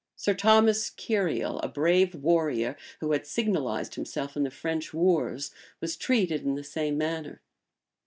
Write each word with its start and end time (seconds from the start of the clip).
[*] 0.11 0.15
Sir 0.15 0.33
Thomas 0.33 0.89
Kiriel, 0.89 1.59
a 1.61 1.67
brave 1.67 2.15
warrior, 2.15 2.75
who 3.01 3.11
had 3.11 3.27
signalized 3.27 3.93
himself 3.93 4.35
in 4.35 4.41
the 4.41 4.49
French 4.49 4.95
wars, 4.95 5.51
was 5.79 5.95
treated 5.95 6.41
in 6.43 6.55
the 6.55 6.63
same 6.63 6.97
manner. 6.97 7.39